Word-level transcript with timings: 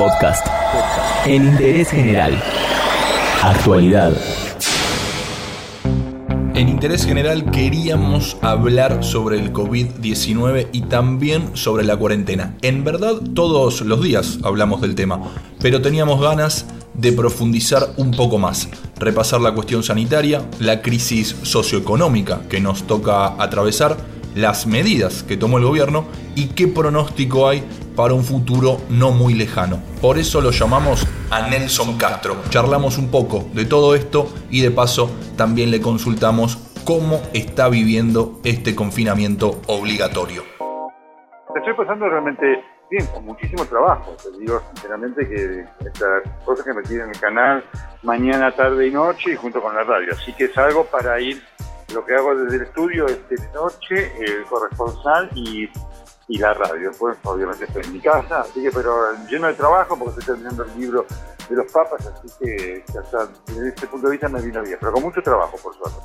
Podcast. 0.00 0.46
En 1.26 1.44
interés 1.44 1.90
general. 1.90 2.42
Actualidad. 3.42 4.16
En 6.54 6.70
interés 6.70 7.04
general 7.04 7.50
queríamos 7.50 8.38
hablar 8.40 9.04
sobre 9.04 9.38
el 9.38 9.52
COVID-19 9.52 10.68
y 10.72 10.80
también 10.84 11.54
sobre 11.54 11.84
la 11.84 11.98
cuarentena. 11.98 12.56
En 12.62 12.82
verdad 12.82 13.16
todos 13.34 13.82
los 13.82 14.02
días 14.02 14.38
hablamos 14.42 14.80
del 14.80 14.94
tema, 14.94 15.20
pero 15.60 15.82
teníamos 15.82 16.18
ganas 16.18 16.64
de 16.94 17.12
profundizar 17.12 17.90
un 17.98 18.12
poco 18.12 18.38
más, 18.38 18.70
repasar 18.98 19.42
la 19.42 19.52
cuestión 19.52 19.82
sanitaria, 19.82 20.48
la 20.60 20.80
crisis 20.80 21.36
socioeconómica 21.42 22.40
que 22.48 22.58
nos 22.58 22.86
toca 22.86 23.34
atravesar, 23.38 23.98
las 24.34 24.66
medidas 24.66 25.24
que 25.24 25.36
tomó 25.36 25.58
el 25.58 25.64
gobierno 25.64 26.06
y 26.36 26.46
qué 26.46 26.68
pronóstico 26.68 27.48
hay 27.48 27.62
para 27.96 28.14
un 28.14 28.24
futuro 28.24 28.78
no 28.88 29.12
muy 29.12 29.34
lejano. 29.34 29.80
Por 30.00 30.18
eso 30.18 30.40
lo 30.40 30.50
llamamos 30.50 31.06
a 31.30 31.48
Nelson 31.48 31.96
Castro. 31.98 32.36
Charlamos 32.50 32.98
un 32.98 33.10
poco 33.10 33.46
de 33.52 33.64
todo 33.64 33.94
esto 33.94 34.32
y 34.50 34.62
de 34.62 34.70
paso 34.70 35.10
también 35.36 35.70
le 35.70 35.80
consultamos 35.80 36.58
cómo 36.84 37.20
está 37.32 37.68
viviendo 37.68 38.40
este 38.44 38.74
confinamiento 38.74 39.60
obligatorio. 39.66 40.42
Estoy 41.54 41.74
pasando 41.74 42.08
realmente 42.08 42.64
bien, 42.90 43.06
con 43.06 43.24
muchísimo 43.24 43.64
trabajo. 43.64 44.16
Te 44.22 44.38
digo 44.38 44.60
sinceramente 44.74 45.28
que 45.28 45.64
estas 45.86 46.22
cosas 46.44 46.64
que 46.64 46.74
me 46.74 46.82
tienen 46.82 47.06
en 47.06 47.14
el 47.14 47.20
canal 47.20 47.64
mañana, 48.02 48.50
tarde 48.52 48.88
y 48.88 48.90
noche 48.90 49.32
y 49.32 49.36
junto 49.36 49.60
con 49.60 49.74
la 49.74 49.84
radio. 49.84 50.12
Así 50.12 50.32
que 50.32 50.44
es 50.44 50.58
algo 50.58 50.84
para 50.84 51.20
ir, 51.20 51.42
lo 51.92 52.04
que 52.04 52.14
hago 52.14 52.34
desde 52.34 52.56
el 52.56 52.62
estudio 52.62 53.06
es 53.06 53.28
de 53.28 53.36
noche, 53.52 54.12
el 54.20 54.44
corresponsal 54.44 55.30
y 55.34 55.68
y 56.30 56.38
la 56.38 56.54
radio. 56.54 56.88
Después, 56.88 57.18
obviamente, 57.24 57.64
estoy 57.64 57.82
en 57.84 57.92
mi 57.92 58.00
casa, 58.00 58.40
así 58.40 58.62
que, 58.62 58.70
pero 58.70 59.12
lleno 59.28 59.48
de 59.48 59.54
trabajo 59.54 59.98
porque 59.98 60.20
estoy 60.20 60.34
terminando 60.34 60.64
el 60.64 60.80
libro 60.80 61.04
de 61.48 61.56
los 61.56 61.70
papas, 61.70 62.06
así 62.06 62.28
que 62.40 62.84
hasta 62.98 63.28
desde 63.46 63.68
este 63.68 63.86
punto 63.88 64.06
de 64.06 64.12
vista 64.12 64.28
me 64.28 64.40
vino 64.40 64.62
bien, 64.62 64.78
pero 64.80 64.92
con 64.92 65.02
mucho 65.02 65.20
trabajo, 65.20 65.56
por 65.62 65.74
suerte. 65.74 65.98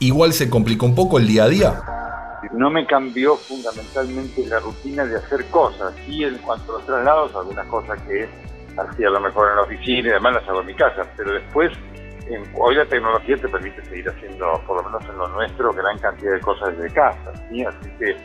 Igual 0.00 0.34
se 0.34 0.50
complicó 0.50 0.84
un 0.84 0.94
poco 0.94 1.18
el 1.18 1.26
día 1.26 1.44
a 1.44 1.48
día. 1.48 2.40
No 2.52 2.68
me 2.68 2.86
cambió 2.86 3.36
fundamentalmente 3.36 4.46
la 4.46 4.60
rutina 4.60 5.06
de 5.06 5.16
hacer 5.16 5.46
cosas, 5.46 5.94
y 6.06 6.24
en 6.24 6.36
cuanto 6.38 6.72
a 6.72 6.78
los 6.78 6.86
traslados, 6.86 7.34
algunas 7.34 7.66
cosas 7.68 7.98
que 8.02 8.28
hacía 8.76 9.08
a 9.08 9.12
lo 9.12 9.20
mejor 9.20 9.50
en 9.50 9.56
la 9.56 9.62
oficina 9.62 10.08
y 10.08 10.12
demás 10.12 10.34
las 10.34 10.48
hago 10.48 10.60
en 10.60 10.66
mi 10.66 10.74
casa, 10.74 11.06
pero 11.16 11.32
después 11.32 11.72
hoy 12.54 12.74
la 12.74 12.86
tecnología 12.86 13.36
te 13.36 13.48
permite 13.48 13.84
seguir 13.84 14.08
haciendo, 14.08 14.60
por 14.66 14.82
lo 14.82 14.90
menos 14.90 15.08
en 15.08 15.18
lo 15.18 15.28
nuestro, 15.28 15.72
gran 15.72 15.98
cantidad 15.98 16.32
de 16.32 16.40
cosas 16.40 16.76
desde 16.76 16.94
casa. 16.94 17.32
¿sí? 17.48 17.64
Así 17.64 17.90
que 17.98 18.16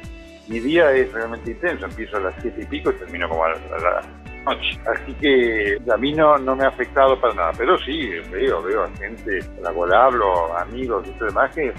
mi 0.47 0.59
día 0.59 0.91
es 0.91 1.11
realmente 1.13 1.51
intenso, 1.51 1.85
empiezo 1.85 2.17
a 2.17 2.21
las 2.21 2.35
siete 2.41 2.61
y 2.61 2.65
pico 2.65 2.91
y 2.91 2.93
termino 2.93 3.29
como 3.29 3.43
a 3.43 3.49
la, 3.49 4.01
noche. 4.45 4.79
Así 4.87 5.13
que 5.15 5.77
a 5.91 5.97
mí 5.97 6.13
no, 6.13 6.37
no 6.37 6.55
me 6.55 6.63
ha 6.63 6.69
afectado 6.69 7.19
para 7.19 7.33
nada, 7.33 7.51
pero 7.57 7.77
sí, 7.79 8.09
veo, 8.31 8.63
veo 8.63 8.83
a 8.83 8.89
gente 8.97 9.39
con 9.55 9.63
la 9.63 9.71
cual 9.71 9.93
hablo, 9.93 10.57
amigos 10.57 11.05
y 11.07 11.11
todo 11.11 11.25
demás 11.25 11.53
que 11.53 11.73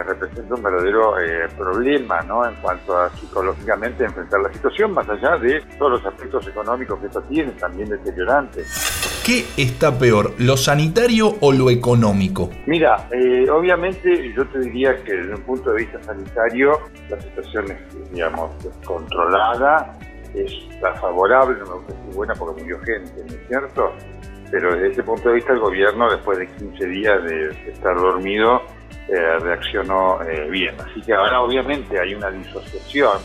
representa 0.00 0.54
un 0.54 0.62
verdadero 0.62 1.18
eh, 1.20 1.48
problema 1.56 2.20
¿no? 2.22 2.46
en 2.46 2.54
cuanto 2.56 2.96
a 2.96 3.10
psicológicamente 3.10 4.04
enfrentar 4.04 4.40
la 4.40 4.52
situación, 4.52 4.92
más 4.92 5.08
allá 5.08 5.36
de 5.36 5.60
todos 5.78 5.92
los 5.92 6.06
aspectos 6.06 6.46
económicos 6.46 6.98
que 7.00 7.06
esto 7.06 7.22
tiene, 7.22 7.52
también 7.52 7.88
deteriorantes. 7.88 9.01
¿Qué 9.24 9.44
está 9.56 9.96
peor, 9.96 10.34
lo 10.38 10.56
sanitario 10.56 11.36
o 11.38 11.52
lo 11.52 11.70
económico? 11.70 12.50
Mira, 12.66 13.06
eh, 13.12 13.48
obviamente 13.48 14.32
yo 14.34 14.44
te 14.48 14.58
diría 14.58 14.96
que 15.04 15.14
desde 15.14 15.36
un 15.36 15.42
punto 15.42 15.70
de 15.70 15.84
vista 15.84 16.02
sanitario 16.02 16.80
la 17.08 17.20
situación 17.20 17.66
es, 17.70 18.10
digamos, 18.12 18.50
controlada, 18.84 19.96
es 20.34 20.52
favorable, 21.00 21.56
no 21.60 21.66
me 21.66 21.74
gusta 21.74 21.92
decir 21.92 22.14
buena 22.16 22.34
porque 22.34 22.62
murió 22.62 22.80
gente, 22.80 23.12
¿no 23.24 23.32
es 23.32 23.46
cierto? 23.46 23.92
Pero 24.50 24.74
desde 24.74 24.90
ese 24.90 25.02
punto 25.04 25.28
de 25.28 25.36
vista 25.36 25.52
el 25.52 25.60
gobierno, 25.60 26.10
después 26.10 26.38
de 26.38 26.48
15 26.48 26.86
días 26.88 27.22
de 27.22 27.50
estar 27.70 27.94
dormido, 27.94 28.62
eh, 29.08 29.38
reaccionó 29.38 30.20
eh, 30.22 30.50
bien. 30.50 30.74
Así 30.80 31.00
que 31.00 31.12
ahora 31.12 31.40
obviamente 31.42 31.96
hay 31.96 32.12
una 32.14 32.32
disociación 32.32 33.18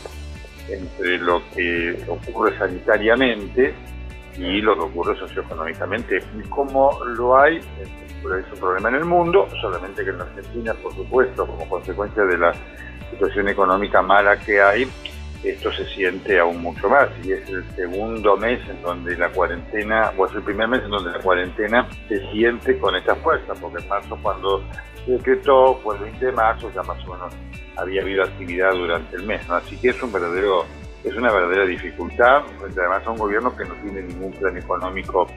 entre 0.69 1.17
lo 1.17 1.41
que 1.55 1.97
ocurre 2.07 2.55
sanitariamente 2.55 3.73
y 4.37 4.61
lo 4.61 4.75
que 4.75 4.81
ocurre 4.81 5.17
socioeconómicamente. 5.17 6.19
Como 6.49 7.03
lo 7.05 7.37
hay, 7.37 7.57
es 7.57 8.53
un 8.53 8.59
problema 8.59 8.89
en 8.89 8.95
el 8.95 9.05
mundo, 9.05 9.47
solamente 9.61 10.03
que 10.03 10.11
en 10.11 10.17
la 10.17 10.23
Argentina, 10.25 10.73
por 10.73 10.93
supuesto, 10.93 11.45
como 11.45 11.67
consecuencia 11.67 12.23
de 12.23 12.37
la 12.37 12.53
situación 13.11 13.47
económica 13.47 14.01
mala 14.01 14.37
que 14.37 14.61
hay, 14.61 14.87
esto 15.43 15.71
se 15.71 15.85
siente 15.85 16.39
aún 16.39 16.61
mucho 16.61 16.89
más 16.89 17.09
y 17.23 17.31
es 17.31 17.47
el 17.49 17.63
segundo 17.75 18.35
mes 18.37 18.59
en 18.69 18.81
donde 18.81 19.15
la 19.17 19.29
cuarentena, 19.29 20.11
o 20.17 20.25
es 20.25 20.33
el 20.33 20.41
primer 20.41 20.67
mes 20.67 20.81
en 20.83 20.89
donde 20.89 21.11
la 21.11 21.19
cuarentena 21.19 21.87
se 22.07 22.19
siente 22.31 22.77
con 22.79 22.95
esta 22.95 23.15
fuerza, 23.15 23.53
porque 23.53 23.81
en 23.81 23.87
marzo 23.87 24.17
cuando 24.21 24.63
se 25.05 25.11
decretó 25.11 25.79
fue 25.83 25.95
el 25.95 26.03
20 26.03 26.25
de 26.25 26.31
marzo, 26.31 26.71
ya 26.73 26.83
más 26.83 27.05
o 27.07 27.13
menos 27.13 27.33
había 27.75 28.01
habido 28.01 28.23
actividad 28.23 28.71
durante 28.73 29.15
el 29.15 29.23
mes, 29.23 29.47
así 29.49 29.77
que 29.77 29.89
es 29.89 30.01
un 30.01 30.11
verdadero 30.11 30.65
es 31.03 31.15
una 31.15 31.31
verdadera 31.31 31.65
dificultad, 31.65 32.43
además 32.61 33.05
a 33.05 33.11
un 33.11 33.17
gobierno 33.17 33.55
que 33.55 33.65
no 33.65 33.73
tiene 33.75 34.01
ningún 34.03 34.31
plan 34.33 34.57
económico 34.57 35.27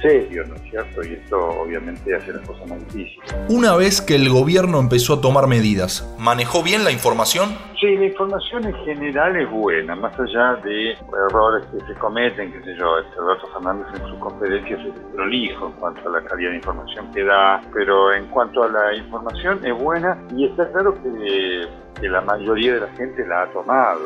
serio, 0.00 0.44
¿no 0.46 0.54
es 0.54 0.62
cierto? 0.62 1.04
Y 1.04 1.14
esto 1.14 1.36
obviamente 1.36 2.14
hace 2.14 2.32
las 2.32 2.46
cosas 2.46 2.68
más 2.68 2.78
difíciles. 2.86 3.34
Una 3.48 3.76
vez 3.76 4.00
que 4.00 4.14
el 4.14 4.28
gobierno 4.28 4.78
empezó 4.78 5.14
a 5.14 5.20
tomar 5.20 5.46
medidas, 5.46 6.14
¿manejó 6.18 6.62
bien 6.62 6.84
la 6.84 6.92
información? 6.92 7.56
Sí, 7.80 7.96
la 7.96 8.06
información 8.06 8.64
en 8.64 8.74
general 8.84 9.36
es 9.36 9.50
buena, 9.50 9.94
más 9.94 10.18
allá 10.18 10.56
de 10.64 10.92
errores 10.92 11.66
que 11.72 11.92
se 11.92 11.98
cometen, 11.98 12.52
qué 12.52 12.62
sé 12.62 12.76
yo, 12.76 12.98
este 12.98 13.16
Roberto 13.16 13.46
Fernández 13.52 13.86
en 13.94 14.08
sus 14.08 14.18
conferencias 14.18 14.80
es 14.80 15.00
prolijo 15.14 15.66
en 15.66 15.72
cuanto 15.72 16.08
a 16.08 16.12
la 16.12 16.24
calidad 16.24 16.50
de 16.50 16.56
información 16.56 17.12
que 17.12 17.24
da, 17.24 17.60
pero 17.72 18.12
en 18.12 18.26
cuanto 18.26 18.64
a 18.64 18.68
la 18.68 18.94
información 18.96 19.64
es 19.64 19.76
buena 19.76 20.18
y 20.34 20.46
está 20.46 20.70
claro 20.72 20.94
que, 20.94 21.68
que 22.00 22.08
la 22.08 22.20
mayoría 22.20 22.74
de 22.74 22.80
la 22.80 22.88
gente 22.88 23.26
la 23.26 23.42
ha 23.42 23.52
tomado. 23.52 24.00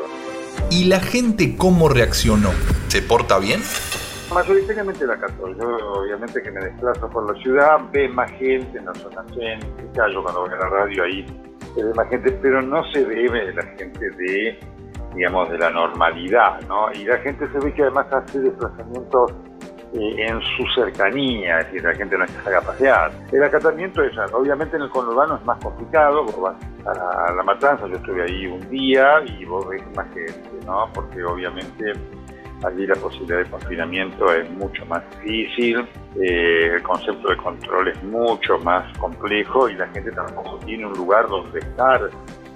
¿Y 0.69 0.85
la 0.85 0.99
gente 0.99 1.55
cómo 1.57 1.89
reaccionó? 1.89 2.51
¿Se 2.87 3.01
porta 3.01 3.39
bien? 3.39 3.61
Mayoritariamente 4.33 5.05
la 5.05 5.17
cato. 5.17 5.47
Yo, 5.55 5.77
obviamente, 5.99 6.41
que 6.41 6.51
me 6.51 6.61
desplazo 6.61 7.09
por 7.09 7.31
la 7.31 7.41
ciudad, 7.41 7.77
ve 7.91 8.09
más 8.09 8.31
gente 8.31 8.77
en 8.77 8.85
la 8.85 8.93
zona 8.95 9.23
céntrica. 9.33 10.09
Yo, 10.11 10.23
cuando 10.23 10.41
voy 10.41 10.51
a 10.51 10.57
la 10.57 10.69
radio, 10.69 11.03
ahí 11.03 11.25
se 11.75 11.83
ve 11.83 11.93
más 11.93 12.07
gente, 12.09 12.31
pero 12.41 12.61
no 12.61 12.83
se 12.91 13.03
ve 13.03 13.53
la 13.53 13.63
gente 13.77 14.09
de, 14.09 14.59
digamos, 15.15 15.49
de 15.49 15.57
la 15.59 15.69
normalidad, 15.69 16.61
¿no? 16.67 16.91
Y 16.93 17.05
la 17.05 17.17
gente 17.19 17.47
se 17.51 17.59
ve 17.59 17.73
que 17.73 17.83
además 17.83 18.07
hace 18.11 18.39
desplazamientos 18.39 19.33
en 19.93 20.41
su 20.41 20.65
cercanía, 20.73 21.59
es 21.59 21.65
decir, 21.67 21.83
la 21.83 21.93
gente 21.95 22.17
no 22.17 22.25
es 22.25 22.31
que 22.31 22.43
salga 22.43 22.59
a 22.59 22.61
pasear. 22.61 23.11
El 23.31 23.43
acatamiento 23.43 24.03
es, 24.03 24.17
obviamente, 24.33 24.75
en 24.75 24.83
el 24.83 24.89
conurbano 24.89 25.35
es 25.35 25.45
más 25.45 25.63
complicado, 25.63 26.23
vos 26.23 26.41
vas 26.41 26.55
a 26.85 27.33
la 27.33 27.43
matanza, 27.43 27.87
yo 27.87 27.95
estuve 27.95 28.23
ahí 28.23 28.47
un 28.47 28.67
día 28.69 29.21
y 29.25 29.45
vos 29.45 29.67
ves 29.69 29.83
más 29.95 30.07
gente, 30.13 30.49
¿no? 30.65 30.89
Porque 30.93 31.23
obviamente 31.23 31.93
allí 32.65 32.87
la 32.87 32.95
posibilidad 32.95 33.39
de 33.39 33.49
confinamiento 33.49 34.33
es 34.33 34.49
mucho 34.51 34.85
más 34.85 35.03
difícil, 35.19 35.85
eh, 36.21 36.71
el 36.75 36.83
concepto 36.83 37.29
de 37.29 37.37
control 37.37 37.89
es 37.89 38.03
mucho 38.03 38.57
más 38.59 38.97
complejo 38.97 39.69
y 39.69 39.75
la 39.75 39.87
gente 39.87 40.11
tampoco 40.11 40.59
tiene 40.65 40.85
un 40.85 40.93
lugar 40.93 41.27
donde 41.27 41.59
estar 41.59 42.09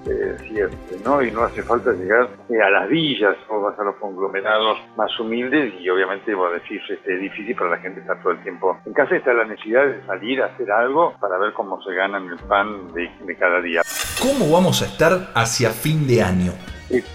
eh, 0.09 0.37
siempre, 0.47 0.97
¿no? 1.03 1.21
Y 1.21 1.31
no 1.31 1.43
hace 1.43 1.63
falta 1.63 1.91
llegar 1.91 2.29
eh, 2.49 2.61
a 2.61 2.69
las 2.69 2.89
villas 2.89 3.35
o 3.49 3.61
vas 3.61 3.77
a 3.79 3.83
los 3.83 3.95
conglomerados 3.95 4.77
más 4.95 5.11
humildes 5.19 5.73
y 5.79 5.89
obviamente, 5.89 6.33
vos 6.33 6.51
decís, 6.53 6.81
este, 6.89 7.15
es 7.15 7.21
difícil 7.21 7.55
para 7.55 7.71
la 7.71 7.77
gente 7.77 7.99
estar 7.99 8.21
todo 8.21 8.31
el 8.31 8.41
tiempo 8.43 8.77
en 8.85 8.93
casa. 8.93 9.15
Está 9.15 9.33
la 9.33 9.45
necesidad 9.45 9.85
de 9.85 10.05
salir 10.05 10.41
a 10.41 10.47
hacer 10.47 10.71
algo 10.71 11.13
para 11.19 11.37
ver 11.37 11.53
cómo 11.53 11.81
se 11.83 11.93
ganan 11.93 12.27
el 12.27 12.37
pan 12.47 12.93
de, 12.93 13.09
de 13.25 13.35
cada 13.35 13.61
día. 13.61 13.81
¿Cómo 14.21 14.51
vamos 14.51 14.81
a 14.81 14.85
estar 14.85 15.31
hacia 15.35 15.69
fin 15.71 16.07
de 16.07 16.21
año? 16.21 16.53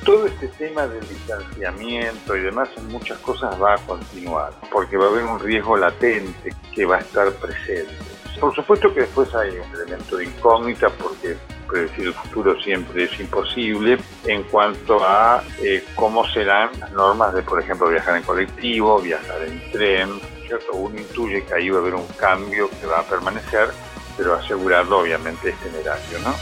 todo 0.05 0.27
este 0.27 0.49
tema 0.49 0.87
del 0.87 1.01
distanciamiento 1.09 2.37
y 2.37 2.41
demás 2.41 2.69
en 2.77 2.89
muchas 2.89 3.19
cosas 3.19 3.61
va 3.61 3.75
a 3.75 3.79
continuar, 3.79 4.53
porque 4.71 4.97
va 4.97 5.07
a 5.07 5.09
haber 5.09 5.25
un 5.25 5.41
riesgo 5.41 5.77
latente 5.77 6.55
que 6.75 6.85
va 6.85 6.97
a 6.97 7.01
estar 7.01 7.33
presente. 7.33 7.95
Por 8.39 8.55
supuesto 8.55 8.93
que 8.93 9.01
después 9.01 9.35
hay 9.35 9.51
un 9.51 9.75
elemento 9.75 10.17
de 10.17 10.25
incógnita 10.25 10.91
porque 10.91 11.37
predecir 11.73 12.09
el 12.09 12.15
futuro 12.15 12.61
siempre 12.61 13.05
es 13.05 13.19
imposible 13.19 13.99
en 14.27 14.43
cuanto 14.45 15.03
a 15.03 15.43
eh, 15.63 15.83
cómo 15.95 16.29
serán 16.29 16.71
las 16.79 16.93
normas 16.93 17.35
de, 17.35 17.43
por 17.43 17.61
ejemplo, 17.61 17.89
viajar 17.89 18.17
en 18.19 18.23
colectivo, 18.23 19.01
viajar 19.01 19.43
en 19.47 19.73
tren, 19.73 20.11
¿cierto? 20.47 20.75
Uno 20.75 20.99
intuye 20.99 21.45
que 21.45 21.55
ahí 21.55 21.71
va 21.71 21.79
a 21.79 21.81
haber 21.81 21.95
un 21.95 22.07
cambio 22.19 22.69
que 22.79 22.87
va 22.87 23.01
a 23.01 23.03
permanecer, 23.05 23.71
pero 24.17 24.35
asegurarlo 24.35 24.99
obviamente 24.99 25.49
es 25.49 25.57
temerario, 25.61 26.19
¿no? 26.23 26.35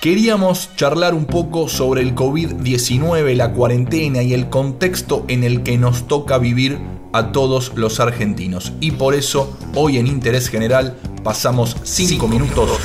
Queríamos 0.00 0.74
charlar 0.74 1.14
un 1.14 1.26
poco 1.26 1.68
sobre 1.68 2.02
el 2.02 2.14
COVID-19, 2.14 3.36
la 3.36 3.52
cuarentena 3.52 4.22
y 4.22 4.34
el 4.34 4.50
contexto 4.50 5.24
en 5.28 5.44
el 5.44 5.62
que 5.62 5.78
nos 5.78 6.08
toca 6.08 6.38
vivir 6.38 6.78
a 7.12 7.30
todos 7.30 7.72
los 7.76 8.00
argentinos. 8.00 8.72
Y 8.80 8.92
por 8.92 9.14
eso, 9.14 9.56
hoy 9.76 9.98
en 9.98 10.08
Interés 10.08 10.48
General, 10.48 10.96
pasamos 11.22 11.76
5 11.84 12.26
minutos 12.26 12.80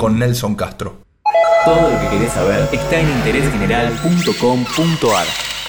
con 0.00 0.18
Nelson 0.18 0.54
Castro. 0.54 1.02
Todo 1.62 1.90
lo 1.90 2.00
que 2.00 2.08
querés 2.08 2.32
saber 2.32 2.66
está 2.72 3.00
en 3.00 3.10
interésgeneral.com.ar. 3.18 5.59